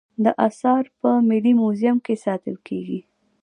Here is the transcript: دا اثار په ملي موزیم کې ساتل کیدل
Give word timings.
دا 0.23 0.31
اثار 0.47 0.83
په 0.99 1.09
ملي 1.29 1.53
موزیم 1.61 1.97
کې 2.05 2.15
ساتل 2.25 2.55
کیدل 2.67 3.01